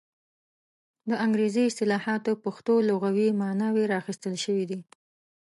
[1.09, 4.79] د انګریزي اصطلاحاتو پښتو لغوي ماناوې را اخیستل شوې دي.